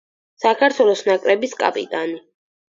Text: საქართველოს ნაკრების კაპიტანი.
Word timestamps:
საქართველოს 0.45 1.03
ნაკრების 1.09 1.53
კაპიტანი. 1.61 2.19